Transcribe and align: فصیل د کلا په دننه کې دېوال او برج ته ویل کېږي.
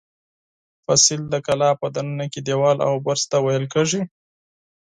فصیل 0.85 1.21
د 1.29 1.35
کلا 1.45 1.69
په 1.81 1.87
دننه 1.95 2.25
کې 2.31 2.39
دېوال 2.47 2.77
او 2.87 2.93
برج 3.05 3.21
ته 3.31 3.37
ویل 3.45 3.65
کېږي. 3.73 4.01